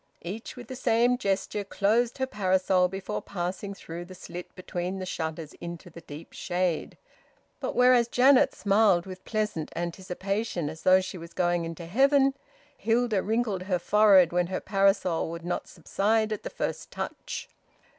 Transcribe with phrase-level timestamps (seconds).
[0.23, 5.05] Each with the same gesture closed her parasol before passing through the slit between the
[5.05, 6.97] shutters into the deep shade.
[7.59, 12.33] But whereas Janet smiled with pleasant anticipation as though she was going into heaven,
[12.75, 17.47] Hilda wrinkled her forehead when her parasol would not subside at the first touch.